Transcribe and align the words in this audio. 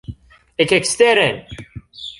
Ekeksteren! 0.61 1.37